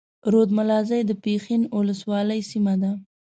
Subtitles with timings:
[0.31, 2.91] رود ملازۍ د پښين اولسوالۍ سيمه ده.